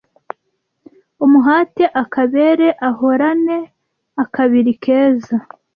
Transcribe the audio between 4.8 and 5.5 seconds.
keza